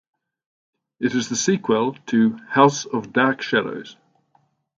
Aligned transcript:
It 0.99 1.13
is 1.13 1.29
the 1.29 1.35
sequel 1.35 1.93
to 2.07 2.35
"House 2.49 2.85
of 2.87 3.13
Dark 3.13 3.43
Shadows". 3.43 3.97